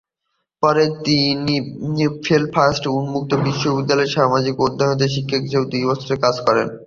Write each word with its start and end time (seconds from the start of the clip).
পরে 0.63 0.83
তিনি 1.05 1.55
বেলফাস্টে 2.25 2.89
উন্মুক্ত 2.99 3.31
বিশ্ববিদ্যালয়ের 3.45 4.15
সামাজিক 4.17 4.55
অধ্যয়নের 4.59 5.13
শিক্ষক 5.15 5.41
হিসেবে 5.45 5.65
দুই 5.73 5.83
বছর 5.89 6.21
কাজ 6.23 6.35
করেন। 6.47 6.67